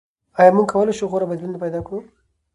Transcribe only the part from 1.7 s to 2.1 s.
کړو؟